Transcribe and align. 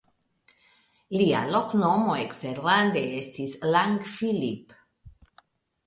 Lia 1.15 1.41
nomo 1.83 2.17
eksterlande 2.23 3.05
estis 3.21 3.57
"Lang 3.77 3.97
Philipp". 4.17 4.79